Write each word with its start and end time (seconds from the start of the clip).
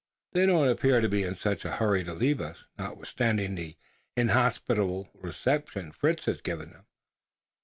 They 0.31 0.47
don't 0.47 0.67
appear 0.67 0.99
to 0.99 1.07
be 1.07 1.21
in 1.21 1.35
such 1.35 1.63
a 1.63 1.73
hurry 1.73 2.03
to 2.05 2.13
leave 2.15 2.41
us 2.41 2.65
notwithstanding 2.75 3.53
the 3.53 3.77
inhospitable 4.17 5.11
reception 5.13 5.91
Fritz 5.91 6.25
has 6.25 6.41
given 6.41 6.71
them. 6.71 6.87